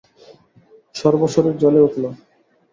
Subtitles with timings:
[0.95, 2.03] –সর্বশরীর জ্বলে উঠল।